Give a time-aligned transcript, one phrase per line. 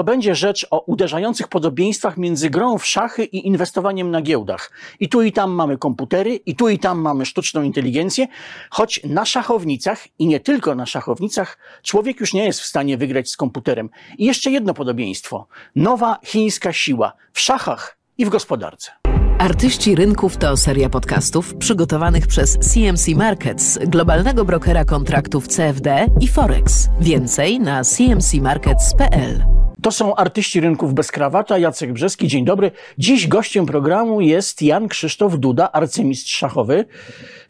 [0.00, 4.70] to będzie rzecz o uderzających podobieństwach między grą w szachy i inwestowaniem na giełdach.
[5.00, 8.26] I tu i tam mamy komputery, i tu i tam mamy sztuczną inteligencję,
[8.70, 13.30] choć na szachownicach i nie tylko na szachownicach człowiek już nie jest w stanie wygrać
[13.30, 13.90] z komputerem.
[14.18, 15.46] I jeszcze jedno podobieństwo.
[15.76, 18.92] Nowa chińska siła w szachach i w gospodarce.
[19.38, 26.88] Artyści Rynków to seria podcastów przygotowanych przez CMC Markets, globalnego brokera kontraktów CFD i Forex.
[27.00, 29.60] Więcej na cmcmarkets.pl.
[29.82, 31.58] To są artyści rynków bez krawata.
[31.58, 32.70] Jacek Brzeski, dzień dobry.
[32.98, 36.84] Dziś gościem programu jest Jan Krzysztof Duda, arcymistrz szachowy.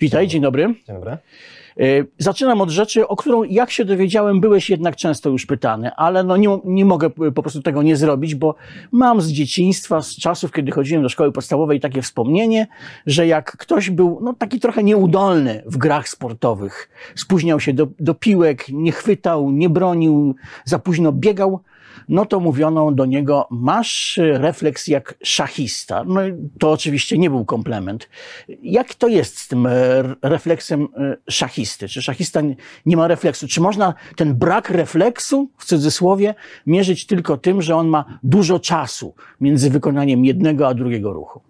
[0.00, 0.74] Witaj, dzień dobry.
[0.86, 1.18] Dzień dobry.
[1.80, 6.24] Y, zaczynam od rzeczy, o którą, jak się dowiedziałem, byłeś jednak często już pytany, ale
[6.24, 8.54] no nie, nie mogę po prostu tego nie zrobić, bo
[8.92, 12.66] mam z dzieciństwa, z czasów, kiedy chodziłem do szkoły podstawowej, takie wspomnienie,
[13.06, 18.14] że jak ktoś był no, taki trochę nieudolny w grach sportowych, spóźniał się do, do
[18.14, 20.34] piłek, nie chwytał, nie bronił,
[20.64, 21.60] za późno biegał,
[22.08, 26.04] no to mówiono do niego, masz refleks jak szachista.
[26.04, 26.20] No
[26.58, 28.08] to oczywiście nie był komplement.
[28.62, 29.70] Jak to jest z tym e,
[30.22, 31.88] refleksem e, szachisty?
[31.88, 32.40] Czy szachista
[32.86, 33.48] nie ma refleksu?
[33.48, 36.34] Czy można ten brak refleksu, w cudzysłowie,
[36.66, 41.40] mierzyć tylko tym, że on ma dużo czasu między wykonaniem jednego a drugiego ruchu?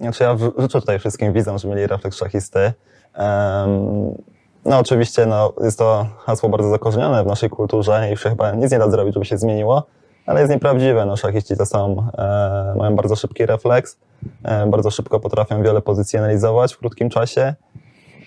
[0.00, 2.72] Znaczy ja życzę tutaj wszystkim widzom, że mieli refleks szachisty.
[3.18, 4.35] Um,
[4.66, 8.72] no oczywiście no, jest to hasło bardzo zakorzenione w naszej kulturze i już chyba nic
[8.72, 9.86] nie da zrobić, żeby się zmieniło
[10.26, 11.06] ale jest nieprawdziwe.
[11.06, 13.98] No, szachiści to są, e, mają bardzo szybki refleks,
[14.44, 17.54] e, bardzo szybko potrafią wiele pozycji analizować w krótkim czasie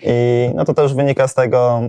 [0.02, 1.80] i no, to też wynika z tego,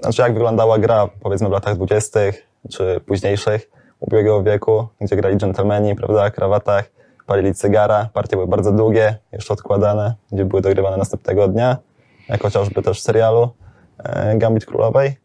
[0.00, 5.96] znaczy jak wyglądała gra powiedzmy w latach dwudziestych czy późniejszych ubiegłego wieku, gdzie grali dżentelmeni,
[5.96, 6.90] prawda, krawatach,
[7.26, 11.76] palili cygara, partie były bardzo długie, jeszcze odkładane, gdzie były dogrywane następnego dnia,
[12.28, 13.48] jak chociażby też w serialu
[14.34, 15.16] Gambit Królowej.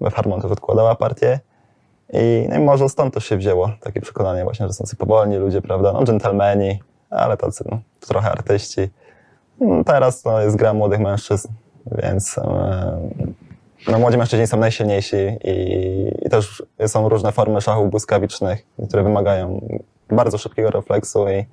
[0.00, 1.40] Beth Harmon też odkładała partię.
[2.12, 5.36] I, no i może stąd to się wzięło, takie przekonanie właśnie, że są tacy powolni
[5.36, 8.88] ludzie, prawda, no dżentelmeni, ale tacy no, trochę artyści.
[9.60, 11.48] No, teraz to jest gra młodych mężczyzn,
[12.02, 13.10] więc e,
[13.88, 15.54] no, młodzi mężczyźni są najsilniejsi i,
[16.26, 19.60] i też są różne formy szachów błyskawicznych, które wymagają
[20.08, 21.44] bardzo szybkiego refleksu i,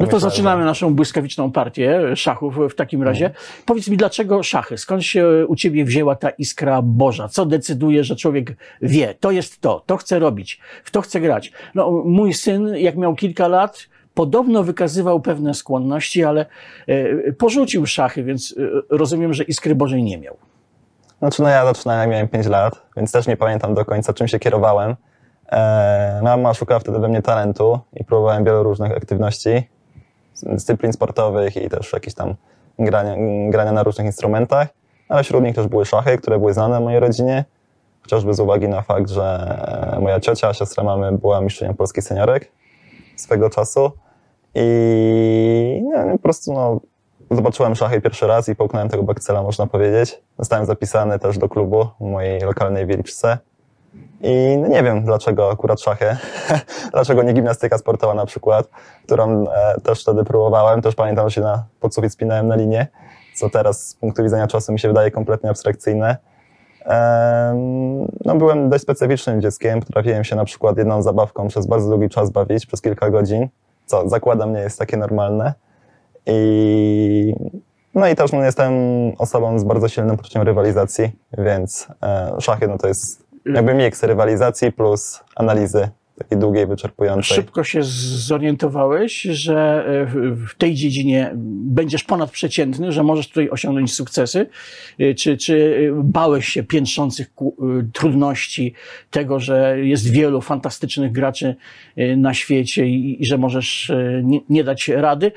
[0.00, 0.66] no to zaczynamy że...
[0.66, 3.26] naszą błyskawiczną partię szachów w takim razie.
[3.26, 3.44] Mhm.
[3.66, 4.78] Powiedz mi, dlaczego szachy?
[4.78, 7.28] Skąd się u ciebie wzięła ta iskra Boża?
[7.28, 11.52] Co decyduje, że człowiek wie, to jest to, to chce robić, w to chce grać?
[11.74, 16.46] No, mój syn, jak miał kilka lat, podobno wykazywał pewne skłonności, ale
[16.86, 20.36] e, porzucił szachy, więc e, rozumiem, że iskry Bożej nie miał.
[21.18, 24.28] Znaczy, no ja zaczynałem, jak miałem 5 lat, więc też nie pamiętam do końca, czym
[24.28, 24.96] się kierowałem.
[25.52, 29.68] E, mama szukała wtedy we mnie talentu i próbowałem wielu różnych aktywności
[30.42, 32.34] dyscyplin sportowych i też jakieś tam
[32.78, 33.14] grania,
[33.50, 34.68] grania na różnych instrumentach,
[35.08, 37.44] ale wśród nich też były szachy, które były znane mojej rodzinie,
[38.02, 42.52] chociażby z uwagi na fakt, że moja ciocia, siostra mamy była mistrzynią polskich seniorek
[43.16, 43.90] swego czasu
[44.54, 46.80] i no, po prostu no,
[47.30, 50.22] zobaczyłem szachy pierwszy raz i połknąłem tego bakcela, można powiedzieć.
[50.38, 53.38] Zostałem zapisany też do klubu w mojej lokalnej wieliczce.
[54.20, 56.16] I nie wiem, dlaczego akurat szachy,
[56.92, 58.68] dlaczego nie gimnastyka sportowa na przykład,
[59.04, 60.82] którą e, też wtedy próbowałem.
[60.82, 62.86] Też pamiętam, że się na podsufit spinałem na linię,
[63.34, 66.16] co teraz z punktu widzenia czasu mi się wydaje kompletnie abstrakcyjne.
[68.24, 72.30] No, byłem dość specyficznym dzieckiem, potrafiłem się na przykład jedną zabawką przez bardzo długi czas
[72.30, 73.48] bawić, przez kilka godzin,
[73.86, 75.54] co zakładam nie jest takie normalne.
[76.26, 77.34] I
[77.94, 78.72] no i też no, jestem
[79.18, 84.72] osobą z bardzo silnym poczuciem rywalizacji, więc e, szachy no, to jest jakby miks rywalizacji
[84.72, 85.88] plus analizy
[86.18, 87.36] takiej długiej, wyczerpującej.
[87.36, 90.06] Szybko się zorientowałeś, że e,
[90.46, 91.32] w tej dziedzinie
[91.64, 94.46] będziesz ponadprzeciętny, że możesz tutaj osiągnąć sukcesy?
[94.98, 97.52] E, czy, czy bałeś się piętrzących e,
[97.92, 98.74] trudności
[99.10, 101.56] tego, że jest wielu fantastycznych graczy
[102.16, 105.32] na świecie i, że możesz nie, nie, dać rady?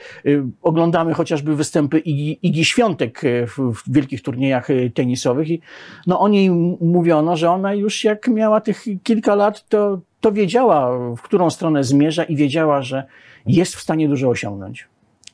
[0.61, 5.61] Oglądamy chociażby występy Igi, Igi Świątek w, w wielkich turniejach tenisowych i
[6.07, 6.49] no o niej
[6.81, 11.83] mówiono, że ona już jak miała tych kilka lat, to to wiedziała, w którą stronę
[11.83, 13.03] zmierza i wiedziała, że
[13.45, 14.87] jest w stanie dużo osiągnąć.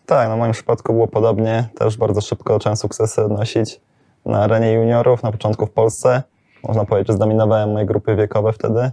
[0.06, 1.70] Tak, no w moim przypadku było podobnie.
[1.78, 3.82] Też bardzo szybko zacząłem sukcesy odnosić
[4.26, 6.24] na arenie juniorów, na początku w Polsce.
[6.64, 8.92] Można powiedzieć, że zdominowałem moje grupy wiekowe wtedy.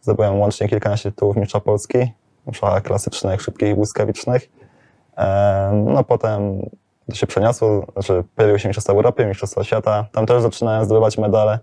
[0.00, 1.98] Zdobyłem łącznie kilkanaście tytułów mistrza Polski,
[2.52, 4.50] szachach klasycznych, szybkich i błyskawicznych.
[5.72, 6.62] No potem
[7.08, 10.06] to się przeniosło, znaczy pojawiły się Mistrzostwa Europy, Mistrzostwa Świata.
[10.12, 11.58] Tam też zaczynałem zdobywać medale.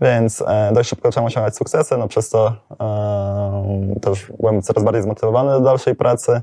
[0.00, 5.02] Więc e, dość szybko zacząłem osiągać sukcesy, no przez to e, też byłem coraz bardziej
[5.02, 6.40] zmotywowany do dalszej pracy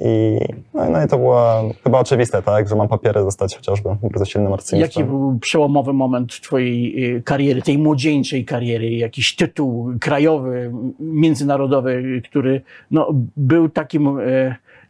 [0.00, 0.38] I,
[0.74, 4.24] no, i- no i to było chyba oczywiste, tak, że mam papiery zostać chociażby bardzo
[4.24, 5.00] silnym arcymistrzem.
[5.02, 12.62] Jaki był przełomowy moment twojej y, kariery, tej młodzieńczej kariery, jakiś tytuł krajowy, międzynarodowy, który
[12.90, 14.18] no, był takim,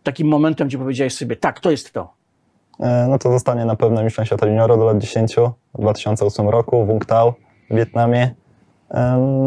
[0.02, 2.12] takim momentem, gdzie powiedziałeś sobie, tak, to jest to.
[2.80, 5.36] E, No to zostanie na pewno mistrzem świata juniora do lat 10
[5.74, 7.43] w 2008 roku w Vung Tau w
[7.74, 8.34] Wietnamie.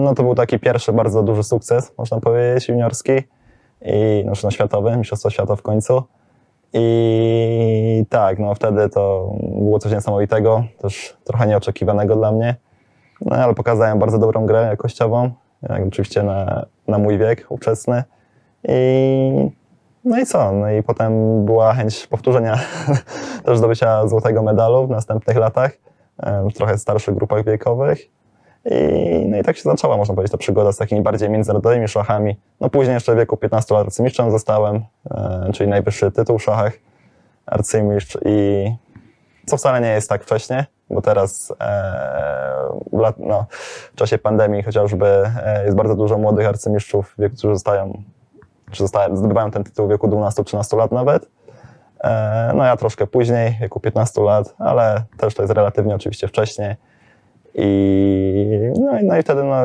[0.03, 3.11] No to był taki pierwszy bardzo duży sukces, można powiedzieć, juniorski
[3.81, 6.03] i znaczy no, światowy, mistrzostwo świata w końcu.
[6.73, 12.55] I tak, no wtedy to było coś niesamowitego, też trochę nieoczekiwanego dla mnie.
[13.21, 15.31] No ale pokazałem bardzo dobrą grę jakościową,
[15.69, 18.03] jak oczywiście na, na mój wiek ówczesny.
[18.67, 19.51] I
[20.05, 20.51] no i co?
[20.51, 22.59] No i potem była chęć powtórzenia
[23.45, 25.71] też zdobycia złotego medalu w następnych latach,
[26.51, 28.16] w trochę starszych grupach wiekowych.
[28.65, 32.37] I, no i tak się zaczęła, można powiedzieć, ta przygoda z takimi bardziej międzynarodowymi szachami.
[32.61, 36.73] No później jeszcze w wieku 15 lat arcymistrzem zostałem, e, czyli najwyższy tytuł w szachach,
[37.45, 38.71] arcymistrz i
[39.45, 43.45] co wcale nie jest tak wcześnie, bo teraz e, lat, no,
[43.93, 45.07] w czasie pandemii chociażby
[45.45, 48.03] e, jest bardzo dużo młodych arcymistrzów, którzy zostają
[48.71, 51.29] czy zostają, zdobywają ten tytuł w wieku 12-13 lat nawet.
[52.53, 56.75] No ja troszkę później, w wieku 15 lat, ale też to jest relatywnie oczywiście wcześniej.
[57.55, 59.55] I, no, i- no i wtedy no,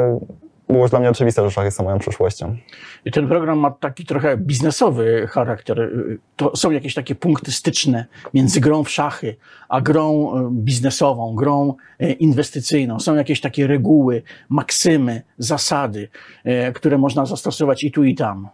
[0.69, 2.57] było dla mnie oczywiste, że szachy są moją przyszłością.
[3.05, 5.91] I ten program ma taki trochę biznesowy charakter.
[6.37, 9.37] To są jakieś takie punkty styczne między grą w szachy,
[9.69, 13.01] a grą e, biznesową, grą e, inwestycyjną.
[13.01, 16.09] Są jakieś takie reguły, maksymy, zasady,
[16.45, 18.49] e, które można zastosować i tu, i tam.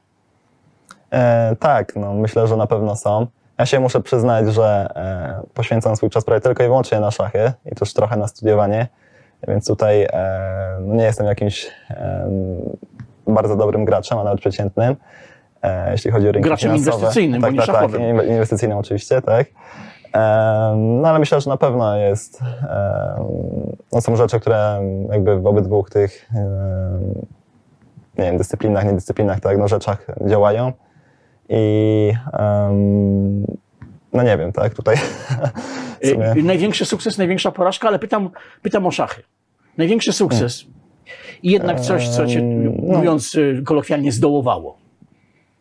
[1.12, 3.26] E, tak, no, myślę, że na pewno są.
[3.58, 7.52] Ja się muszę przyznać, że e, poświęcam swój czas prawie tylko i wyłącznie na szachy
[7.72, 8.86] i też trochę na studiowanie,
[9.48, 12.30] więc tutaj e, no, nie jestem jakimś e,
[13.26, 14.96] bardzo dobrym graczem, a nawet przeciętnym,
[15.62, 16.96] e, jeśli chodzi o rynki Graczem finansowe.
[16.96, 18.28] inwestycyjnym, bo tak, nie tak, tak, szachowym.
[18.28, 19.46] inwestycyjnym oczywiście, tak.
[20.76, 22.40] No ale myślę, że na pewno jest,
[23.92, 24.80] no, są rzeczy, które
[25.10, 26.30] jakby w obydwu tych
[28.18, 30.72] nie wiem, dyscyplinach, niedyscyplinach, tak, no rzeczach działają.
[31.48, 32.12] I
[34.12, 34.96] no nie wiem, tak, tutaj
[36.04, 38.30] sumie, Największy sukces, największa porażka, ale pytam,
[38.62, 39.22] pytam o szachy.
[39.78, 40.64] Największy sukces.
[41.42, 42.96] I jednak coś, co cię, no.
[42.98, 44.78] mówiąc e, kolokwialnie, zdołowało.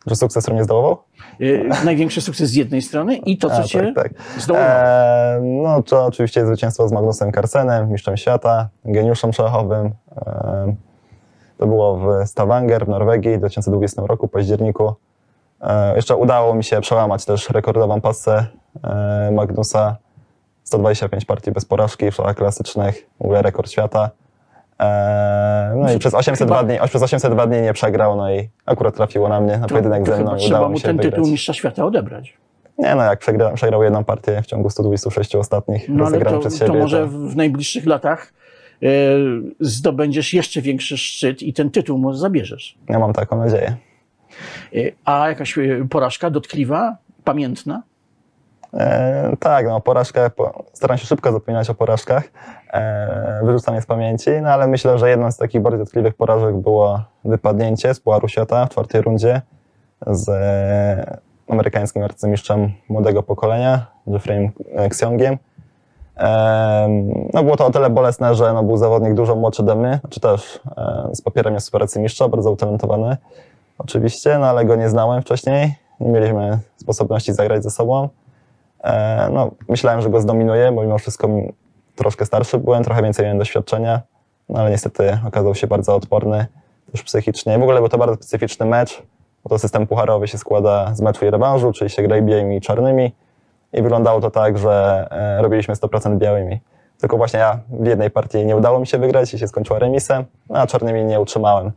[0.05, 0.97] że sukces, który mnie zdołował?
[1.39, 4.41] E, Największy sukces z jednej strony i to, co A, cię tak, tak.
[4.41, 4.71] zdołowało.
[4.71, 9.91] E, no to oczywiście zwycięstwo z Magnusem Carlsenem, mistrzem świata, geniuszem szachowym.
[10.17, 10.75] E,
[11.57, 14.93] to było w Stavanger w Norwegii w 2020 roku, w październiku.
[15.61, 18.45] E, jeszcze udało mi się przełamać też rekordową pasę
[18.83, 19.97] e, Magnusa.
[20.63, 24.09] 125 partii bez porażki w szachach klasycznych, w ogóle rekord świata.
[24.79, 28.95] E, no i przez 802 Chyba- dni, przez 802 dni nie przegrał, no i akurat
[28.95, 30.97] trafiło na mnie, na To- pojedynek to ze mną chyba udało mu mi się ten
[30.97, 31.13] wygrać.
[31.15, 32.37] tytuł mistrza świata odebrać.
[32.77, 36.65] Nie no, jak przegra, przegrał jedną partię w ciągu 126 ostatnich No to, przez to
[36.65, 36.79] siebie.
[36.79, 38.33] może w w najbliższych latach
[38.83, 38.87] e,
[39.59, 42.77] zdobędziesz jeszcze większy szczyt i ten tytuł może zabierzesz.
[42.89, 43.75] Ja mam taką nadzieję.
[44.75, 47.83] E, a jakaś e, porażka dotkliwa, pamiętna?
[48.73, 52.23] E, tak, no porażkę, po, staram się szybko zapominać o porażkach,
[52.73, 57.03] e, wyrzucam z pamięci, no ale myślę, że jedną z takich bardziej dotkliwych porażek było
[57.25, 59.41] wypadnięcie z Pucharu Świata w czwartej rundzie
[60.07, 61.17] z e,
[61.49, 65.37] amerykańskim arcymistrzem młodego pokolenia, Jeffreyem Xiongiem.
[66.17, 66.87] E,
[67.33, 70.19] no było to o tyle bolesne, że no, był zawodnik dużo młodszy ode mnie, czy
[70.19, 73.17] też e, z papierem jest super arcymistrza, bardzo utalentowany
[73.77, 78.09] oczywiście, no ale go nie znałem wcześniej, nie mieliśmy sposobności zagrać ze sobą.
[78.83, 81.29] E, no, myślałem, że go zdominuję, bo mimo wszystko
[81.95, 84.01] troszkę starszy byłem, trochę więcej miałem doświadczenia,
[84.49, 86.45] no ale niestety okazał się bardzo odporny,
[86.91, 87.59] też psychicznie.
[87.59, 89.03] W ogóle był to bardzo specyficzny mecz,
[89.43, 92.57] bo to system pucharowy się składa z meczu i rewanżu, czyli się gra i białymi
[92.57, 93.15] i czarnymi
[93.73, 96.59] i wyglądało to tak, że e, robiliśmy 100% białymi.
[96.99, 100.25] Tylko właśnie ja w jednej partii nie udało mi się wygrać i się skończyła remisem,
[100.49, 101.71] no, a czarnymi nie utrzymałem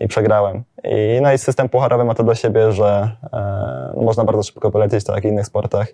[0.00, 0.62] i przegrałem.
[0.84, 4.70] I, no i system pucharowy ma to do siebie, że e, no, można bardzo szybko
[4.70, 5.88] wylecieć, tak jak w innych sportach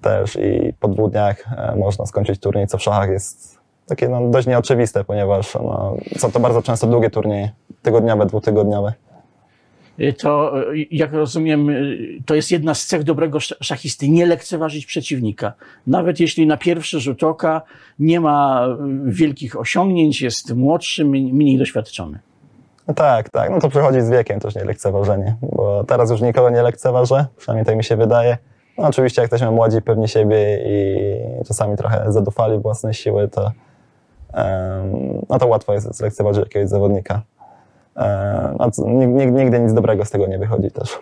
[0.00, 4.28] też i po dwóch dniach e, można skończyć turniej, co w szachach jest takie no,
[4.30, 7.50] dość nieoczywiste, ponieważ no, są to bardzo często długie turnieje,
[7.82, 8.92] tygodniowe, dwutygodniowe.
[9.98, 11.74] E, To, e, jak rozumiem, e,
[12.26, 15.52] to jest jedna z cech dobrego sz- szachisty, nie lekceważyć przeciwnika.
[15.86, 17.62] Nawet jeśli na pierwszy rzut oka
[17.98, 18.66] nie ma
[19.04, 22.18] wielkich osiągnięć, jest młodszy, mniej doświadczony.
[22.88, 26.50] No tak, tak, no to przychodzi z wiekiem też nie lekceważenie, bo teraz już nikogo
[26.50, 28.38] nie lekceważę, przynajmniej tak mi się wydaje.
[28.78, 33.50] No oczywiście jak jesteśmy młodzi, pewni siebie i czasami trochę zadufali własne siły, to,
[35.28, 37.22] no to łatwo jest zlekceważyć jakiegoś zawodnika.
[39.32, 40.98] Nigdy nic dobrego z tego nie wychodzi też.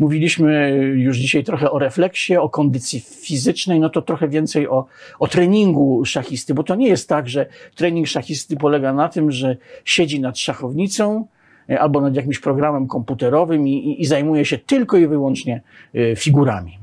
[0.00, 4.86] Mówiliśmy już dzisiaj trochę o refleksie, o kondycji fizycznej, no to trochę więcej o,
[5.18, 9.56] o treningu szachisty, bo to nie jest tak, że trening szachisty polega na tym, że
[9.84, 11.26] siedzi nad szachownicą,
[11.70, 15.62] e, albo nad jakimś programem komputerowym i, i, i zajmuje się tylko i wyłącznie
[15.94, 16.78] e, figurami.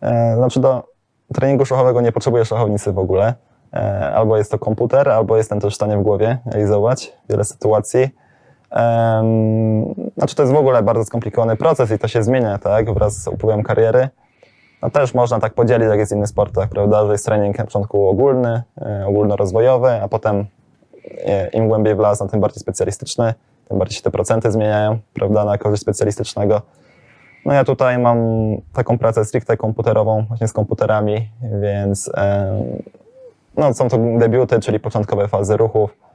[0.00, 0.82] E, Znaczy do
[1.34, 3.34] treningu szachowego nie potrzebuję szachownicy w ogóle.
[3.74, 8.08] E, Albo jest to komputer, albo jestem też w stanie w głowie realizować wiele sytuacji.
[10.16, 13.28] Znaczy to jest w ogóle bardzo skomplikowany proces i to się zmienia, tak, wraz z
[13.28, 14.08] upływem kariery.
[14.82, 17.64] No też można tak podzielić, jak jest w innych sportach, prawda, że jest trening na
[17.64, 20.46] początku ogólny, e, ogólnorozwojowy, a potem
[21.26, 23.34] e, im głębiej w las, no, tym bardziej specjalistyczny,
[23.68, 26.62] tym bardziej się te procenty zmieniają, prawda, na korzyść specjalistycznego.
[27.44, 28.18] No ja tutaj mam
[28.72, 31.28] taką pracę stricte komputerową, właśnie z komputerami,
[31.62, 32.10] więc
[33.56, 36.05] no, są to debiuty, czyli początkowe fazy ruchów.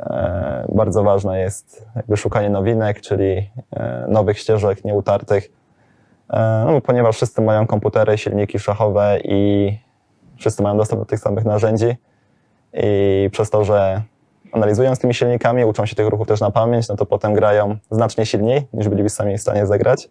[0.00, 5.48] E, bardzo ważne jest jakby szukanie nowinek, czyli e, nowych ścieżek nieutartych.
[6.30, 9.72] E, no, ponieważ wszyscy mają komputery, silniki szachowe i
[10.36, 11.96] wszyscy mają dostęp do tych samych narzędzi
[12.72, 14.02] i przez to, że
[14.52, 17.76] analizują z tymi silnikami, uczą się tych ruchów też na pamięć, no to potem grają
[17.90, 20.08] znacznie silniej niż byliby sami w stanie zagrać.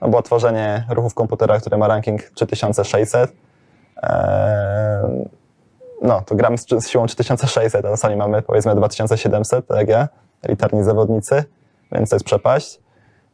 [0.00, 3.32] No bo tworzenie ruchów komputera, które ma ranking 3600,
[4.02, 5.24] e,
[6.04, 10.08] no to gramy z, z siłą 3600, a sami mamy powiedzmy 2700, tak jak ja,
[10.42, 11.44] elitarni zawodnicy,
[11.92, 12.80] więc to jest przepaść.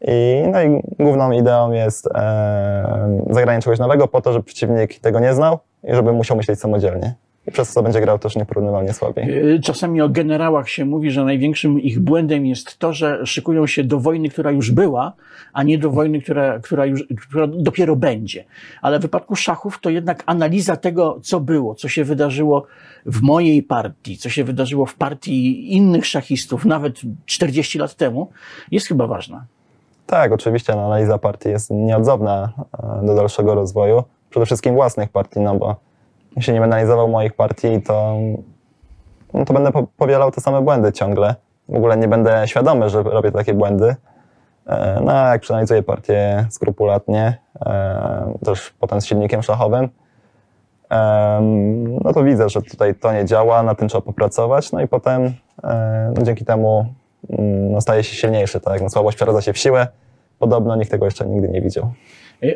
[0.01, 5.21] I, no i główną ideą jest e, zagranie czegoś nowego po to, żeby przeciwnik tego
[5.21, 7.15] nie znał i żeby musiał myśleć samodzielnie.
[7.53, 9.55] Przez to będzie grał też nieporównywalnie słabiej.
[9.55, 13.85] Y, Czasami o generałach się mówi, że największym ich błędem jest to, że szykują się
[13.85, 15.13] do wojny, która już była,
[15.53, 18.45] a nie do wojny, która, która, już, która dopiero będzie.
[18.83, 22.67] Ale w wypadku szachów to jednak analiza tego, co było, co się wydarzyło
[23.07, 28.31] w mojej partii, co się wydarzyło w partii innych szachistów, nawet 40 lat temu,
[28.71, 29.45] jest chyba ważna.
[30.07, 32.53] Tak, oczywiście analiza partii jest nieodzowna
[33.03, 34.03] e, do dalszego rozwoju.
[34.31, 35.77] Przede wszystkim własnych partii, no bo
[36.37, 38.17] jeśli nie będę analizował moich partii, to,
[39.35, 41.35] no, to będę po- powielał te same błędy ciągle.
[41.69, 43.97] W ogóle nie będę świadomy, że robię takie błędy.
[44.67, 49.89] E, No a jak przeanalizuję partię skrupulatnie, e, też potem z silnikiem szachowym,
[50.91, 54.89] em, no to widzę, że tutaj to nie działa, na tym trzeba popracować, no i
[54.89, 55.33] potem
[55.65, 56.87] e, no dzięki temu
[57.31, 58.83] mm, no, staje się silniejszy, tak?
[58.83, 59.87] No, słabość przeradza się w siłę.
[60.39, 61.93] Podobno nikt tego jeszcze nigdy nie widział.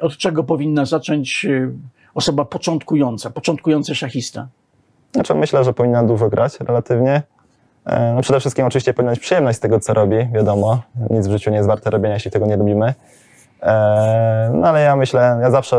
[0.00, 1.46] Od czego powinna zacząć
[2.14, 4.46] osoba początkująca, początkujący szachista?
[5.12, 7.22] Znaczy myślę, że powinna dużo grać relatywnie.
[7.86, 10.82] E, No przede wszystkim oczywiście powinna mieć przyjemność z tego, co robi, wiadomo.
[11.10, 12.94] Nic w życiu nie jest warte robienia, jeśli tego nie lubimy.
[13.62, 15.76] E, No ale ja myślę, ja zawsze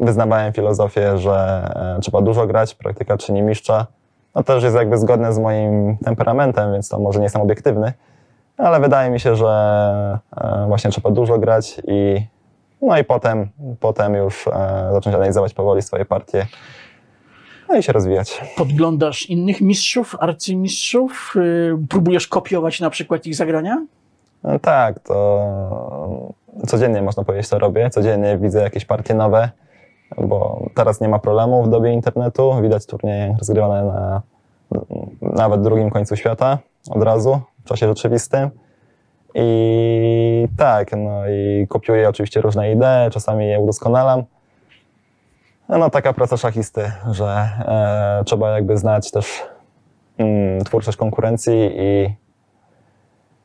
[0.00, 1.62] wyznawałem filozofię, że
[1.96, 3.86] e, trzeba dużo grać, praktyka czyni mistrza.
[4.34, 7.92] No też jest jakby zgodne z moim temperamentem, więc to może nie jestem obiektywny,
[8.56, 10.18] ale wydaje mi się, że
[10.68, 12.26] właśnie trzeba dużo grać i
[12.82, 13.48] no i potem,
[13.80, 16.46] potem już e, zacząć analizować powoli swoje partie
[17.68, 18.40] no i się rozwijać.
[18.56, 21.34] Podglądasz innych mistrzów, arcymistrzów?
[21.36, 23.86] Y, Próbujesz kopiować na przykład ich zagrania?
[24.44, 26.32] No tak, to
[26.66, 27.90] codziennie można powiedzieć, to robię.
[27.90, 29.50] Codziennie widzę jakieś partie nowe,
[30.18, 32.52] bo teraz nie ma problemu w dobie internetu.
[32.62, 34.22] Widać turnieje rozgrywane na
[35.20, 36.58] nawet drugim końcu świata
[36.90, 38.50] od razu, w czasie rzeczywistym.
[39.34, 44.22] I tak, no i kopiuję oczywiście różne idee, czasami je udoskonalam.
[45.68, 49.42] No taka praca szachisty, że e, trzeba jakby znać też
[50.18, 52.14] mm, twórczość konkurencji i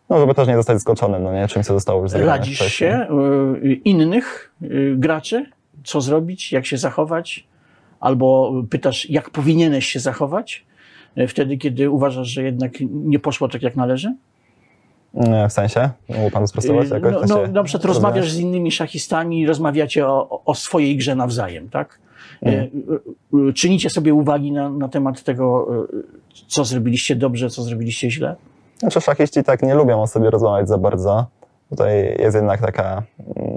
[0.10, 2.92] no, żeby też nie zostać zaskoczonym, no nie, czymś, co zostało już zrobione Radzisz wcześniej.
[2.92, 3.08] się
[3.64, 5.46] y, innych y, graczy?
[5.84, 6.52] Co zrobić?
[6.52, 7.48] Jak się zachować?
[8.00, 10.66] Albo pytasz, jak powinieneś się zachować?
[11.18, 14.16] y, Wtedy, kiedy uważasz, że jednak nie poszło tak, jak należy?
[15.14, 15.90] Nie, w sensie?
[16.10, 17.30] Mógł pan sprostować Y, jakoś?
[17.30, 21.70] No, no, na przykład rozmawiasz z innymi szachistami i rozmawiacie o, o- swojej grze nawzajem,
[21.70, 22.00] tak?
[22.46, 22.70] Y,
[23.56, 25.68] Czynicie sobie uwagi na, na temat tego,
[26.48, 28.36] co zrobiliście dobrze, co zrobiliście źle?
[28.80, 31.26] Znaczy szachiści tak nie lubią o sobie rozmawiać za bardzo.
[31.70, 33.54] Tutaj jest jednak taka, mm,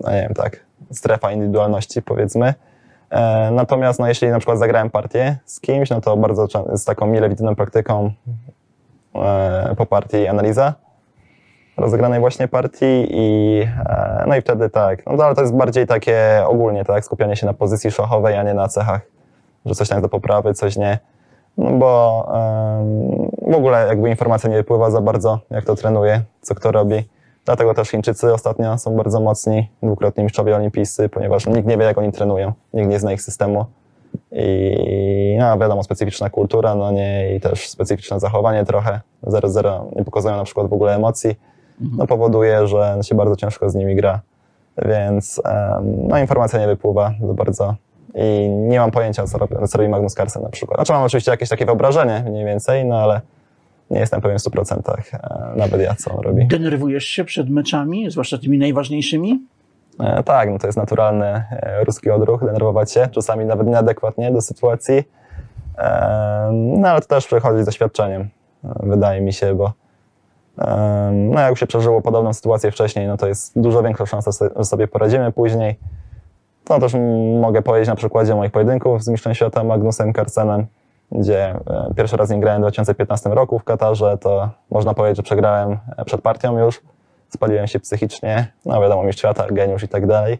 [0.00, 2.54] no nie wiem, tak, strefa indywidualności powiedzmy.
[3.10, 7.06] E, natomiast no, jeśli na przykład zagrałem partię z kimś, no to bardzo z taką
[7.06, 8.10] mile widzianą praktyką
[9.14, 10.74] e, po partii analiza
[11.78, 16.42] rozegranej właśnie partii i e, no i wtedy tak, no ale to jest bardziej takie
[16.46, 19.00] ogólnie, tak, skupianie się na pozycji szachowej, a nie na cechach,
[19.66, 20.98] że coś tam jest do poprawy, coś nie.
[21.58, 26.54] No bo em, w ogóle jakby informacja nie wypływa za bardzo, jak to trenuje, co
[26.54, 27.08] kto robi.
[27.44, 31.98] Dlatego też Chińczycy ostatnio są bardzo mocni, dwukrotni mistrzowie olimpijscy, ponieważ nikt nie wie, jak
[31.98, 33.64] oni trenują, nikt nie zna ich systemu.
[34.32, 39.00] I no, wiadomo, specyficzna kultura, no nie, i też specyficzne zachowanie trochę.
[39.24, 41.36] 0-0 nie pokazują na przykład w ogóle emocji,
[41.80, 44.20] no powoduje, że się bardzo ciężko z nimi gra.
[44.88, 45.42] więc
[46.08, 47.74] no, informacja nie wypływa za bardzo
[48.14, 50.78] i nie mam pojęcia, co robi, co robi Magnus Carlsen na przykład.
[50.78, 53.20] Znaczy mam oczywiście jakieś takie wyobrażenie mniej więcej, no ale
[53.90, 56.46] nie jestem pewien w 100% e, nawet ja, co on robi.
[56.46, 59.46] Denerwujesz się przed meczami, zwłaszcza tymi najważniejszymi?
[60.00, 64.40] E, tak, no to jest naturalny e, ruski odruch, denerwować się, czasami nawet nieadekwatnie do
[64.40, 65.04] sytuacji,
[65.78, 68.28] e, no ale to też przychodzi z doświadczeniem,
[68.64, 69.72] e, wydaje mi się, bo
[71.12, 74.88] no jak się przeżyło podobną sytuację wcześniej, no to jest dużo większa szansa, że sobie
[74.88, 75.78] poradzimy później.
[76.64, 76.92] To też
[77.40, 80.66] mogę powiedzieć na przykładzie moich pojedynków z mistrzem świata Magnusem Carlsenem,
[81.12, 85.22] gdzie e, pierwszy raz nie grałem w 2015 roku w Katarze, to można powiedzieć, że
[85.22, 86.80] przegrałem e, przed partią już.
[87.28, 90.38] Spaliłem się psychicznie, no wiadomo, mistrz świata, geniusz i tak dalej.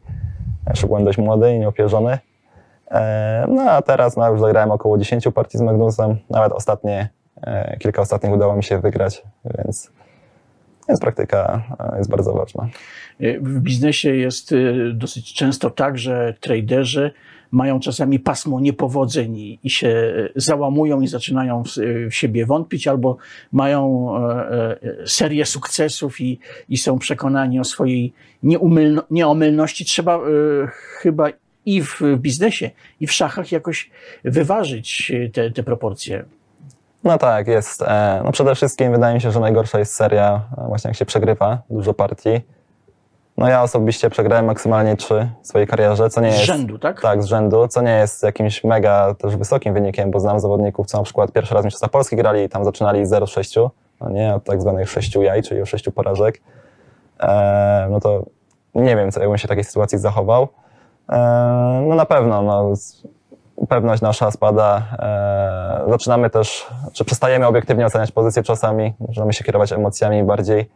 [0.69, 2.19] Jeszcze byłem dość młody i nieopierzony.
[2.91, 7.09] E, No a teraz no, już zagrałem około 10 partii z Magnusem, nawet ostatnie,
[7.79, 9.91] kilka ostatnich udało mi się wygrać, więc,
[10.89, 11.63] więc praktyka
[11.95, 12.69] e, jest bardzo ważna.
[13.21, 17.11] Y, W biznesie jest y, dosyć często tak, że traderzy
[17.51, 23.17] mają czasami pasmo niepowodzeń i, się załamują i zaczynają w, siebie wątpić, albo
[23.53, 28.13] mają e, e, serię sukcesów i, i są przekonani o swojej
[29.11, 29.85] nieomylności.
[29.85, 30.21] Trzeba e,
[30.73, 31.29] chyba
[31.67, 33.91] i w biznesie, i w szachach jakoś
[34.25, 36.25] wyważyć te, te proporcje.
[37.05, 37.83] No tak, jest.
[37.83, 41.07] e, No przede wszystkim wydaje mi się, że najgorsza jest seria, e, właśnie jak się
[41.07, 42.41] przegrywa dużo partii.
[43.37, 46.45] No ja osobiście przegrałem maksymalnie trzy w swojej karierze, co nie Z jest...
[46.47, 47.01] rzędu, tak?
[47.03, 50.99] Tak, z rzędu, co nie jest jakimś mega też wysokim wynikiem, bo znam zawodników, co
[50.99, 54.45] na przykład pierwszy raz Mistrzostwa Polski grali i tam zaczynali z 0-6, no nie, od
[54.45, 56.41] tak zwanych 6 jaj, czyli od 6 porażek.
[57.21, 58.23] E, no to
[58.75, 60.49] nie wiem, co jakbym się w takiej sytuacji zachował.
[61.13, 61.19] E,
[61.89, 63.03] no na pewno, no, z-
[63.67, 64.83] pewność nasza spada.
[64.99, 70.71] E, zaczynamy też, czy przestajemy obiektywnie oceniać pozycję czasami, możemy się kierować emocjami bardziej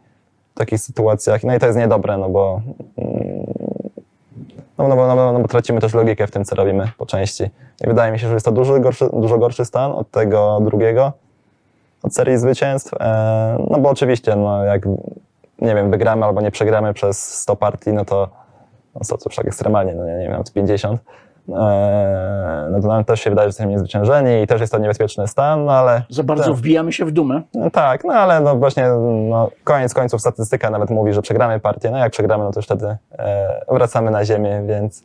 [0.55, 1.43] w takich sytuacjach.
[1.43, 2.61] No i to jest niedobre, no bo
[2.97, 3.45] mm,
[4.77, 7.43] no, no, bo, no, no bo tracimy też logikę w tym, co robimy po części.
[7.83, 11.11] I wydaje mi się, że jest to dużo gorszy, dużo gorszy stan od tego drugiego,
[12.03, 12.93] od serii zwycięstw.
[12.93, 14.85] E, no bo oczywiście, no jak
[15.61, 18.29] nie wiem, wygramy albo nie przegramy przez 100 partii, no to
[18.95, 21.01] no 100 to już tak ekstremalnie, no nie, nie wiem, nawet 50.
[21.49, 25.27] E, no to nam też się wydaje, że jesteśmy niezwyciężeni i też jest to niebezpieczny
[25.27, 27.41] stan, no ale Za bardzo wbijamy się w dumę.
[27.53, 28.87] no tak, no ale no właśnie
[29.29, 31.91] no, koniec końców statystyka nawet mówi, że przegramy partię.
[31.91, 35.03] No jak przegramy, no to już wtedy e, wracamy na ziemię, więc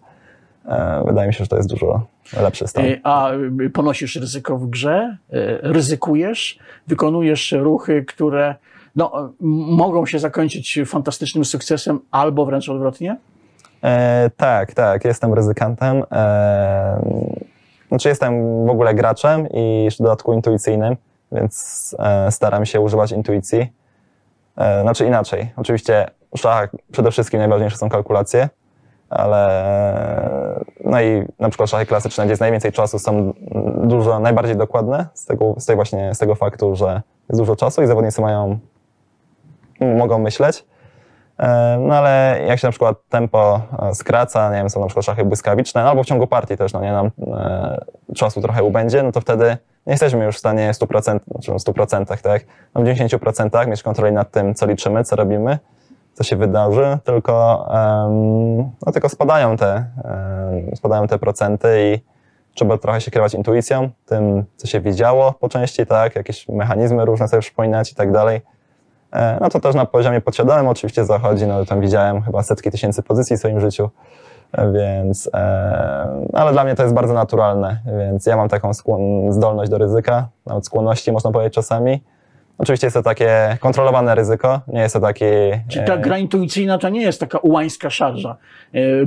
[0.68, 2.02] e, wydaje mi się, że to jest dużo
[2.42, 2.84] lepszy stan.
[2.84, 5.16] E, A y, ponosisz ryzyko w grze,
[5.62, 8.54] ryzykujesz, wykonujesz ruchy, które
[8.96, 9.32] no,
[9.70, 13.16] mogą się zakończyć fantastycznym sukcesem albo wręcz odwrotnie?
[13.84, 16.02] E, tak, tak, jestem ryzykantem.
[16.12, 17.00] E,
[17.88, 20.96] znaczy jestem w ogóle graczem i jeszcze w dodatku intuicyjnym,
[21.32, 23.72] więc e, staram się używać intuicji.
[24.56, 25.52] E, znaczy inaczej.
[25.56, 28.48] Oczywiście w szachach przede wszystkim najważniejsze są kalkulacje,
[29.10, 29.62] ale
[30.84, 33.32] no i na przykład szachy klasyczne, gdzie jest najwięcej czasu, są
[33.82, 37.82] dużo, najbardziej dokładne z tego, z tej właśnie, z tego faktu, że jest dużo czasu
[37.82, 38.58] i zawodnicy mają,
[39.80, 40.64] mogą myśleć.
[41.38, 45.06] E, No ale jak się na przykład tempo e, skraca, nie wiem, są na przykład
[45.06, 49.02] szachy błyskawiczne, no albo w ciągu partii też, no nie, nam e, czasu trochę ubędzie,
[49.02, 52.84] no to wtedy nie jesteśmy już w stanie 100%, znaczy w 100%, tak, no w
[52.84, 55.58] 90% mieć kontroli nad tym, co liczymy, co robimy,
[56.14, 62.00] co się wydarzy, tylko, em, no tylko spadają te, em, spadają te procenty i
[62.54, 67.28] trzeba trochę się kierować intuicją, tym, co się widziało po części, tak, jakieś mechanizmy różne
[67.28, 68.40] sobie przypominać i tak dalej.
[69.12, 73.02] E, No to też na poziomie podświadomym oczywiście zachodzi, no tam widziałem chyba setki tysięcy
[73.02, 73.90] pozycji w swoim życiu,
[74.52, 79.32] e, więc, e, ale dla mnie to jest bardzo naturalne, więc ja mam taką skłon,
[79.32, 82.02] zdolność do ryzyka, nawet skłonności można powiedzieć czasami.
[82.58, 85.60] Oczywiście jest to takie kontrolowane ryzyko, nie jest to takie...
[85.68, 88.36] Czy ta gra intuicyjna to nie jest taka ułańska szarża,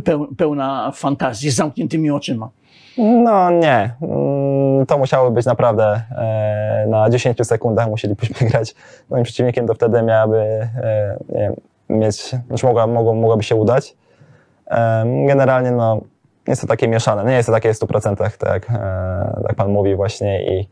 [0.03, 2.49] peł- pełna fantazji, z zamkniętymi oczyma?
[2.97, 3.93] No nie.
[4.01, 8.75] Mm, To musiało być naprawdę e, na 10 sekundach musielibyśmy grać
[9.09, 11.55] moim przeciwnikiem, to wtedy miałaby e, wiem,
[11.89, 13.95] mieć, znaczy mogła, mogło, mogłoby się udać.
[14.67, 16.01] E, Generalnie no,
[16.47, 18.65] jest to takie mieszane, nie jest to takie w 100%, tak jak,
[19.47, 20.69] tak pan mówi właśnie i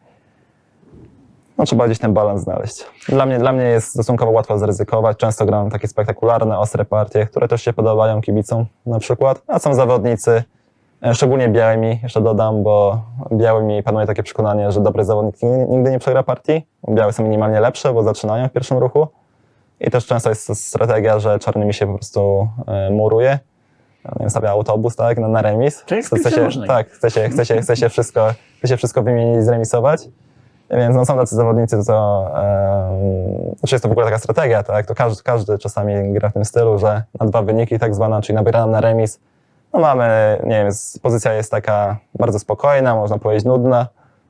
[1.57, 2.85] no, trzeba gdzieś ten balans znaleźć.
[3.09, 5.17] Dla mnie, dla mnie jest stosunkowo łatwo zaryzykować.
[5.17, 9.41] Często gram takie spektakularne, ostre partie, które też się podobają kibicom na przykład.
[9.47, 10.43] A są zawodnicy,
[11.13, 15.35] szczególnie białymi, jeszcze dodam, bo białymi panuje takie przekonanie, że dobry zawodnik
[15.67, 16.67] nigdy- nie przegra partii.
[16.89, 19.07] Białe są minimalnie lepsze, bo zaczynają w pierwszym ruchu.
[19.79, 23.39] I też często jest strategia, że czarnymi się po prostu e, muruje.
[24.05, 25.81] Nie wiem, stawia autobus, tak, na, na remis.
[25.81, 25.85] W
[26.19, 26.49] chce się.
[26.67, 30.01] Tak, chce się, chce, się, chce, się wszystko, chce się wszystko wymienić, zremisować.
[30.71, 34.85] Więc no, są tacy zawodnicy, to e, znaczy jest to w ogóle taka strategia, tak?
[34.85, 38.39] To każdy, każdy czasami gra w tym stylu, że na dwa wyniki tak zwana, czyli
[38.43, 39.19] na na remis,
[39.73, 40.69] no mamy, nie wiem,
[41.01, 43.87] pozycja jest taka bardzo spokojna, można powiedzieć nudna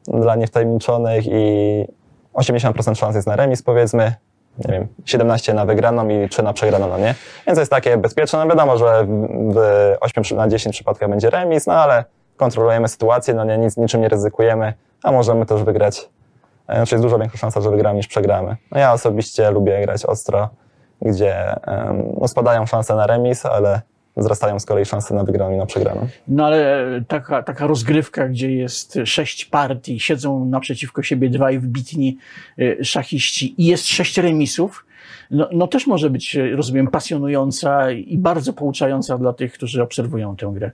[0.08, 1.86] dla niewtajemniczonych i
[2.34, 4.13] 80% szans jest na remis, powiedzmy,
[4.58, 7.15] nie wiem, 17 na wygraną i 3 na przegraną, no nie?
[7.47, 8.39] Więc jest takie bezpieczne.
[8.39, 9.08] No wiadomo, że
[9.54, 9.58] w
[9.99, 12.04] 8 na 10 przypadkach będzie remis, no ale
[12.38, 14.73] kontrolujemy sytuację, no nie, nic, niczym nie ryzykujemy,
[15.04, 16.10] a możemy też wygrać.
[16.67, 18.58] E, znaczy jest dużo większa szansa, że wygramy niż przegramy.
[18.71, 20.49] No ja osobiście lubię grać ostro,
[21.02, 23.82] gdzie um, no spadają szanse na remis, ale
[24.19, 26.08] wzrastają z kolei szanse na wygraną i na przegraną.
[26.27, 32.17] No ale taka, taka rozgrywka, gdzie jest sześć partii, siedzą naprzeciwko siebie dwaj wbitni
[32.60, 34.86] y, szachiści i jest sześć remisów,
[35.32, 40.51] no, no też może być, rozumiem, pasjonująca i bardzo pouczająca dla tych, którzy obserwują tę
[40.53, 40.71] grę.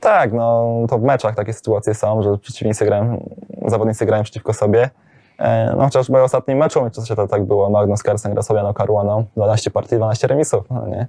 [0.00, 3.30] Tak, no to w meczach takie sytuacje są, że przeciwnicy grają,
[3.66, 4.90] zawodnicy grają przeciwko sobie.
[5.38, 8.62] E, no chociaż w moim ostatnim meczu, to to tak było, Magnus Carlsen gra sobie
[8.62, 11.06] na Caruaną, 12 partii, 12 remisów, no nie?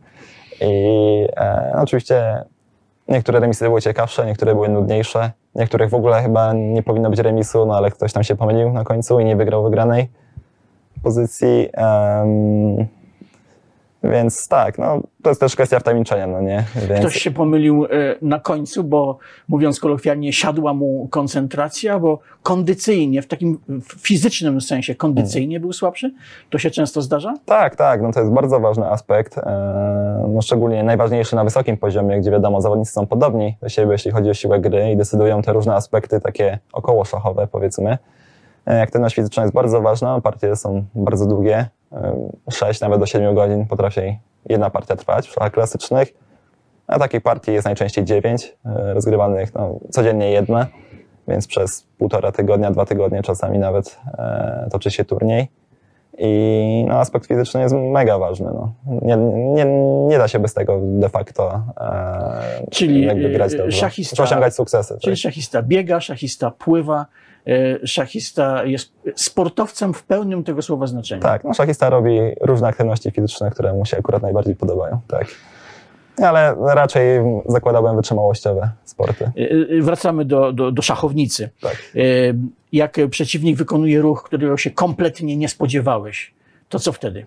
[0.61, 2.43] I e, oczywiście
[3.07, 7.65] niektóre remisy były ciekawsze, niektóre były nudniejsze, niektórych w ogóle chyba nie powinno być remisu,
[7.65, 10.09] no ale ktoś tam się pomylił na końcu i nie wygrał wygranej
[11.03, 11.69] pozycji.
[11.77, 12.96] Um,
[14.11, 16.63] więc tak, no, to jest też kwestia wtajemniczenia, no nie?
[16.89, 16.99] Więc...
[16.99, 17.89] Ktoś się pomylił e,
[18.21, 19.17] na końcu, bo
[19.47, 23.59] mówiąc kolokwialnie, siadła mu koncentracja, bo kondycyjnie, w takim
[24.01, 25.61] fizycznym sensie kondycyjnie hmm.
[25.61, 26.13] był słabszy?
[26.49, 27.33] To się często zdarza?
[27.45, 32.19] Tak, tak, no to jest bardzo ważny aspekt, e, no szczególnie najważniejszy na wysokim poziomie,
[32.19, 35.53] gdzie wiadomo, zawodnicy są podobni do siebie, jeśli chodzi o siłę gry i decydują te
[35.53, 37.97] różne aspekty takie około szachowe, powiedzmy.
[38.67, 41.69] E, aktywność fizyczna jest bardzo ważna, partie są bardzo długie,
[42.51, 44.17] 6 nawet do 7 godzin potrafi
[44.49, 46.13] jedna partia trwać w szachach klasycznych,
[46.87, 50.67] a takich partii jest najczęściej 9, e, rozgrywanych no, codziennie jedna,
[51.27, 55.47] więc przez półtora tygodnia, dwa tygodnie czasami nawet e, toczy się turniej.
[56.19, 58.45] I no, aspekt fizyczny jest mega ważny.
[58.45, 58.73] No.
[59.01, 59.65] Nie, nie,
[60.07, 63.77] nie da się bez tego de facto e, czyli jakby grać dobrze.
[63.77, 64.97] Szachista, osiągać sukcesy.
[65.01, 65.21] Czyli tak.
[65.21, 67.26] szachista biega, szachista pływa, E,
[67.85, 71.21] szachista jest sportowcem w pełnym tego słowa znaczenia.
[71.21, 74.99] Tak, no szachista robi różne aktywności fizyczne, które mu się akurat najbardziej podobają.
[75.07, 75.27] Tak.
[76.17, 79.25] Ale raczej zakładałbym wytrzymałościowe sporty.
[79.25, 81.49] E, e, wracamy do, do, do szachownicy.
[81.61, 81.77] Tak.
[82.71, 86.33] Jak przeciwnik wykonuje ruch, którego się kompletnie nie spodziewałeś,
[86.69, 87.25] to co wtedy?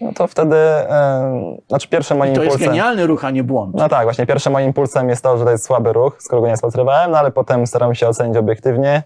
[0.00, 2.58] No to wtedy, e, znaczy pierwszym moim to impulsem...
[2.58, 3.74] To jest genialny ruch, a nie błąd.
[3.74, 6.48] No tak, właśnie pierwszym moim impulsem jest to, że to jest słaby ruch, skoro go
[6.48, 9.02] nie spatrywałem, no ale potem staram się ocenić obiektywnie.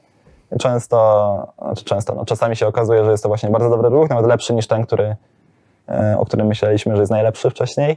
[0.58, 4.26] Często, znaczy często, no czasami się okazuje, że jest to właśnie bardzo dobry ruch, nawet
[4.26, 5.16] lepszy niż ten, który,
[5.88, 7.96] e, o którym myśleliśmy, że jest najlepszy wcześniej.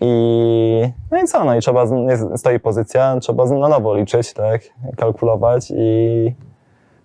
[0.00, 4.60] I, no i co, no i trzeba, jest, stoi pozycja, trzeba na nowo liczyć, tak,
[4.96, 6.34] kalkulować i,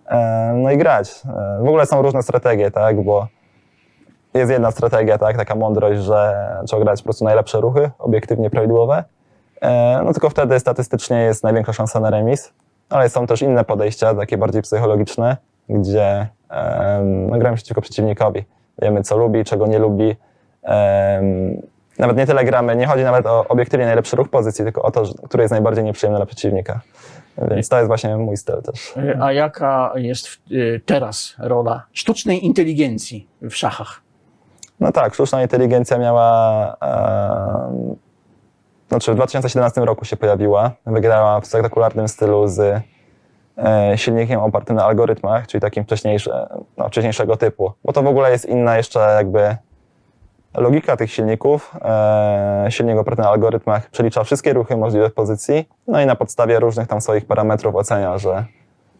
[0.07, 1.21] e, no i grać.
[1.59, 3.27] W ogóle są różne strategie, tak, bo
[4.33, 9.03] jest jedna strategia, tak, taka mądrość, że trzeba grać po prostu najlepsze ruchy, obiektywnie prawidłowe.
[9.61, 12.53] E, no tylko wtedy statystycznie jest największa szansa na remis,
[12.89, 15.37] ale są też inne podejścia, takie bardziej psychologiczne,
[15.69, 16.27] gdzie
[17.03, 18.43] no, gramy przeciwko przeciwnikowi.
[18.81, 20.15] Wiemy, co lubi, czego nie lubi.
[21.99, 25.03] Nawet nie tyle gramy, nie chodzi nawet o obiektywnie najlepszy ruch pozycji, tylko o to,
[25.23, 26.81] który jest najbardziej nieprzyjemny dla przeciwnika.
[27.37, 28.93] Więc to jest właśnie mój styl też.
[29.21, 34.02] A jaka jest y, teraz rola sztucznej inteligencji w szachach?
[34.83, 36.75] No tak, sztuczna inteligencja miała.
[36.81, 37.95] E,
[38.89, 40.71] znaczy w 2017 roku się pojawiła.
[40.85, 42.83] Wygrała w spektakularnym stylu z
[43.57, 45.85] e, silnikiem opartym na algorytmach, czyli takim
[46.77, 47.71] no, wcześniejszego typu.
[47.85, 49.55] Bo to w ogóle jest inna jeszcze jakby
[50.57, 51.75] logika tych silników.
[51.81, 56.59] E, silnik oparty na algorytmach przelicza wszystkie ruchy możliwe w pozycji, no i na podstawie
[56.59, 58.45] różnych tam swoich parametrów ocenia, że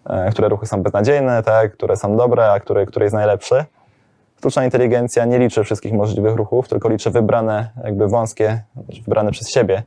[0.10, 3.66] e, które ruchy są beznadziejne, tak, które są dobre, a który, który jest najlepszy.
[4.44, 8.64] Sztuczna inteligencja nie liczy wszystkich możliwych ruchów, tylko liczy wybrane, jakby wąskie,
[9.06, 9.84] wybrane przez siebie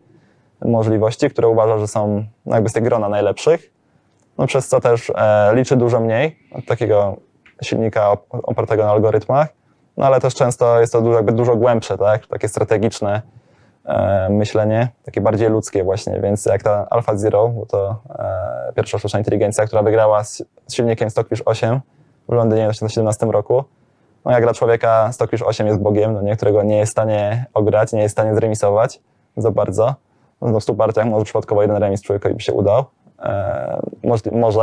[0.65, 3.73] możliwości, które uważa, że są jakby z tych grona najlepszych.
[4.39, 7.17] No przez co też e, liczy dużo mniej od takiego
[7.63, 9.49] silnika opartego na algorytmach,
[9.97, 12.27] no ale też często jest to dużo, jakby dużo głębsze, tak?
[12.27, 13.23] Takie strategiczne
[13.85, 19.19] e, myślenie, takie bardziej ludzkie właśnie, więc jak ta AlphaZero, bo to e, pierwsza sztuczna
[19.19, 21.81] inteligencja, która wygrała z, z silnikiem Stockfish 8
[22.29, 23.65] w Londynie w 2017 roku,
[24.27, 27.47] no jak dla człowieka Stockfish 8 jest bogiem, no nie, którego nie jest w stanie
[27.55, 29.01] ograć, nie jest w stanie zremisować
[29.37, 29.95] za bardzo.
[30.41, 32.85] No w 100 partiach może przypadkowo jeden remis człowiekowi by się udał.
[33.23, 33.81] E,
[34.33, 34.61] może.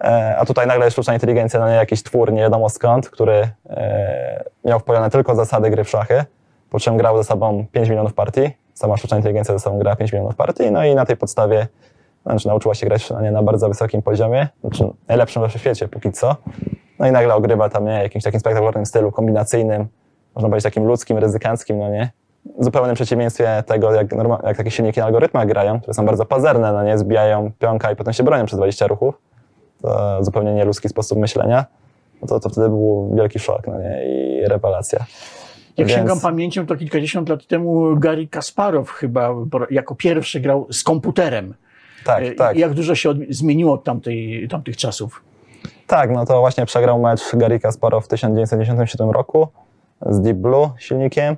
[0.00, 4.44] E, a tutaj nagle sztuczna inteligencja, no nie jakiś twór, nie wiadomo skąd, który e,
[4.64, 6.24] miał wpojone tylko zasady gry w szachy,
[6.70, 8.50] po czym grał ze sobą 5 milionów partii.
[8.74, 11.66] Sama sztuczna inteligencja ze sobą gra 5 milionów partii, no i na tej podstawie
[12.26, 16.12] Znaczy nauczyła się grać no nie, na bardzo wysokim poziomie, znaczy najlepszym we świecie póki
[16.12, 16.36] co.
[16.98, 19.86] No i nagle ogrywa tam nie, jakimś takim spektakularnym stylu kombinacyjnym,
[20.34, 22.10] można powiedzieć takim ludzkim, ryzykanckim, no nie.
[22.58, 26.24] W zupełnym przeciwieństwie tego, jak, norma- jak takie silniki na algorytmach grają, które są bardzo
[26.24, 29.14] pazerne, no nie, zbijają pionka i potem się bronią przez 20 ruchów.
[29.82, 31.64] To zupełnie nieludzki sposób myślenia.
[32.22, 34.98] No to, to wtedy był wielki szok, no nie, i rewelacja.
[35.76, 39.34] Jak Więc- sięgam pamięcią, to kilkadziesiąt lat temu Gary Kasparow chyba
[39.70, 41.54] jako pierwszy grał z komputerem.
[42.04, 42.56] Tak, E, tak.
[42.56, 45.24] Jak dużo się od, zmieniło od tamtej, tamtych czasów.
[45.86, 49.48] Tak, no to właśnie przegrał mecz Gary Kasparow w 1997 roku
[50.06, 51.36] z Deep Blue silnikiem.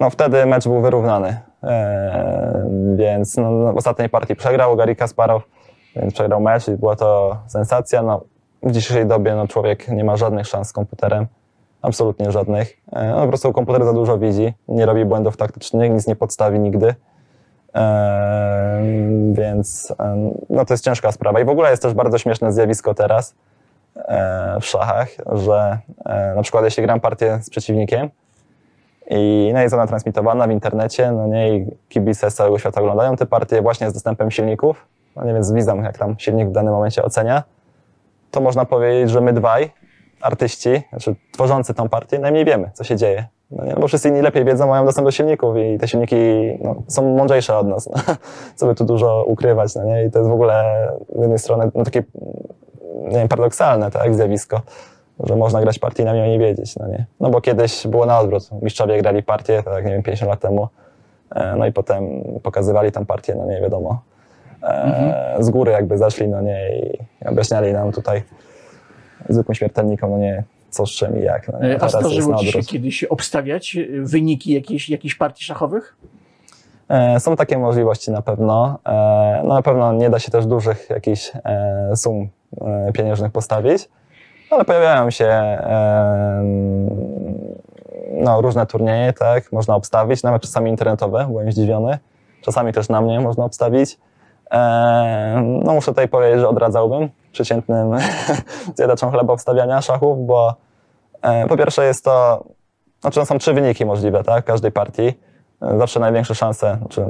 [0.00, 1.40] No wtedy mecz był wyrównany,
[2.96, 5.42] więc no, no, w ostatniej partii przegrał Gary Kasparow,
[5.96, 8.02] więc przegrał mecz i była to sensacja.
[8.02, 8.24] No,
[8.62, 11.26] w dzisiejszej dobie no, człowiek nie ma żadnych szans z komputerem,
[11.82, 12.76] absolutnie żadnych.
[12.92, 16.94] No, po prostu komputer za dużo widzi, nie robi błędów taktycznych, nic nie podstawi nigdy.
[17.74, 19.94] Ehm, więc
[20.50, 21.40] no to jest ciężka sprawa.
[21.40, 23.34] I w ogóle jest też bardzo śmieszne zjawisko teraz
[23.96, 28.10] e, w szachach, że e, na przykład jeśli gram partię z przeciwnikiem
[29.10, 33.16] i no jest ona transmitowana w internecie, no nie, i kibice z całego świata oglądają
[33.16, 36.72] te partie właśnie z dostępem silników, no nie, więc widzą jak tam silnik w danym
[36.72, 37.42] momencie ocenia,
[38.30, 39.70] to można powiedzieć, że my dwaj,
[40.20, 43.26] artyści, znaczy tworzący tą partię, najmniej wiemy, co się dzieje.
[43.56, 46.16] No nie, no bo wszyscy inni lepiej wiedzą, mają dostęp do silników i te silniki
[46.60, 47.90] no, są mądrzejsze od nas.
[47.90, 48.14] No.
[48.56, 50.04] Co by tu dużo ukrywać, no nie?
[50.04, 52.02] I to jest w ogóle z jednej strony no, takie
[53.04, 54.60] nie wiem, paradoksalne tak, zjawisko,
[55.20, 57.06] że można grać partię i na nią nie wiedzieć, no nie?
[57.20, 58.50] No bo kiedyś było na odwrót.
[58.62, 60.68] Mistrzowie grali partię, tak nie wiem, 50 lat temu,
[61.34, 64.02] e, no i potem pokazywali tam partię, no nie wiadomo,
[64.62, 68.22] e, z góry jakby zaszli, no nie, i objaśniali nam tutaj
[69.28, 71.48] zwykłym śmiertelnikom, no nie, co z czym i jak.
[71.48, 71.68] No?
[71.68, 75.96] E, A zdarzyło ci się kiedyś obstawiać e, wyniki jakiejś, jakichś partii szachowych?
[76.88, 78.78] E, Są takie możliwości na pewno.
[79.44, 81.32] No na pewno nie da się też dużych jakichś
[81.94, 82.28] sum
[82.94, 83.88] pieniężnych postawić,
[84.50, 85.58] ale pojawiają się
[88.12, 91.98] no, różne turnieje, tak, można obstawić, nawet czasami internetowe, byłem zdziwiony.
[92.42, 93.98] Czasami też na mnie można obstawić.
[95.64, 97.90] No muszę tutaj powiedzieć, że odradzałbym przeciętnym
[98.76, 100.54] zjadaczom chleba obstawiania szachów, bo
[101.48, 102.44] po pierwsze jest to,
[103.00, 105.14] znaczy no są trzy wyniki możliwe, tak, każdej partii.
[105.62, 107.06] E, Zawsze największe szanse, znaczy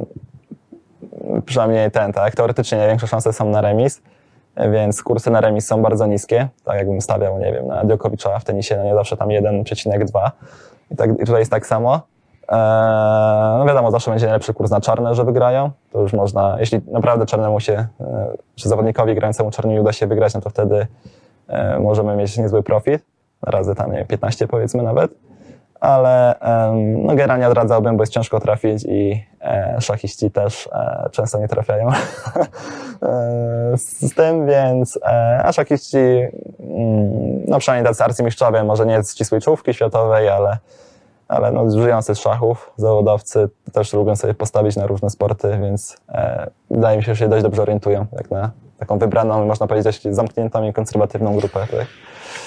[1.47, 4.03] przynajmniej ten, tak, teoretycznie największe szanse są na remis,
[4.55, 8.39] e, więc kursy na remis są bardzo niskie, tak jakbym stawiał, nie wiem, na Djokovicza
[8.39, 10.31] w tenisie, no nie zawsze tam 1,2
[10.91, 12.01] i, tak, i tutaj jest tak samo.
[13.59, 15.71] No wiadomo, zawsze będzie najlepszy kurs na czarne, że wygrają.
[15.93, 17.87] To już można, jeśli naprawdę czarnemu się, e,
[18.55, 20.87] czy zawodnikowi grającemu czarnymi uda się wygrać, no to wtedy
[21.49, 23.05] e, możemy mieć niezły profit,
[23.47, 25.13] razy tam, nie wiem, 15 powiedzmy nawet.
[25.81, 26.35] Ale
[26.97, 31.89] no generalnie odradzałbym, bo jest ciężko trafić i e, szachiści też e, często nie trafiają
[31.89, 31.93] e,
[33.77, 39.41] z, tym, więc e, a szachiści, mm, no przynajmniej tacy arcymistrzowie, może nie z ścisłej
[39.41, 40.59] czołówki światowej, ale
[41.29, 46.51] ale no, żyjący z szachów, zawodowcy też lubią sobie postawić na różne sporty, więc e,
[46.71, 50.65] wydaje mi się, że się dość dobrze orientują, jak na taką wybraną, można powiedzieć, zamkniętą
[50.65, 51.61] i konserwatywną grupę.
[51.71, 51.87] Tak?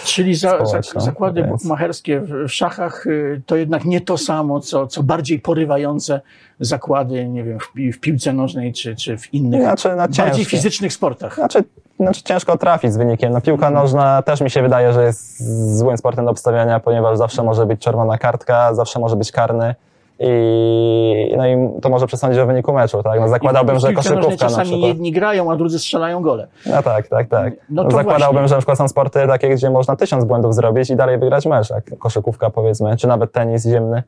[0.08, 4.60] Czyli za, za, zakłady więc- bukmacherskie w, w szachach y, to jednak nie to samo,
[4.60, 6.22] co, co bardziej porywające
[6.60, 10.46] zakłady, nie wiem, w, w piłce nożnej czy, czy w innych, Znaczy, no, bardziej ciężkie.
[10.46, 11.36] fizycznych sportach.
[11.36, 11.64] Znaczy,
[12.00, 13.34] znaczy ciężko trafić z wynikiem.
[13.34, 15.44] No, piłka nożna też mi się wydaje, że jest
[15.78, 19.76] złym sportem do obstawiania, ponieważ zawsze może być czerwona kartka, zawsze może być karny.
[20.20, 23.20] I, no i to może przesądzić o wyniku meczu, tak?
[23.20, 24.88] No zakładałbym, że koszykówka na czasami przykład.
[24.88, 26.48] jedni grają, a drudzy strzelają gole.
[26.66, 27.54] No tak, tak, tak.
[27.70, 28.48] No No zakładałbym, właśnie.
[28.48, 31.70] że na przykład są sporty takie, gdzie można tysiąc błędów zrobić i dalej wygrać mecz,
[31.70, 34.04] jak koszykówka powiedzmy, czy nawet tenis ziemny.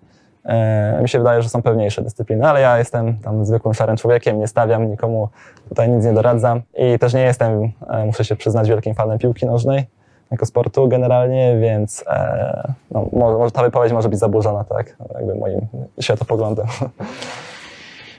[0.46, 4.40] E, mi się wydaje, że są pewniejsze dyscypliny, ale ja jestem tam zwykłym szarym człowiekiem,
[4.40, 5.30] nie stawiam nikomu,
[5.70, 9.46] tutaj nic nie doradzam i też nie jestem, e, muszę się przyznać, wielkim fanem piłki
[9.46, 9.86] nożnej
[10.32, 15.60] jako sportu generalnie, więc e, no, może, ta wypowiedź może być zaburzona, tak, jakby moim
[16.00, 16.68] światopoglądem.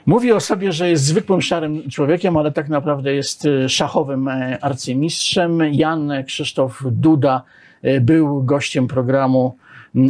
[0.05, 4.57] Mówi o sobie, że jest zwykłym szarym człowiekiem, ale tak naprawdę jest y, szachowym e,
[4.61, 5.61] arcymistrzem.
[5.71, 7.43] Jan Krzysztof Duda
[7.85, 9.55] y, był gościem programu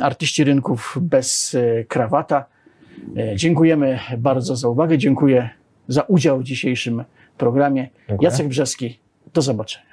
[0.01, 2.45] Artyści Rynków bez e, krawata.
[3.17, 4.97] E, Dziękujemy bardzo za uwagę.
[4.97, 5.49] Dziękuję
[5.87, 7.03] za udział w dzisiejszym
[7.37, 7.89] programie.
[8.09, 8.29] Dziękuję.
[8.29, 8.99] Jacek Brzeski,
[9.33, 9.90] do zobaczenia.